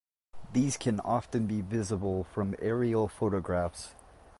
[0.53, 3.93] These can often be visible from aerial photographs.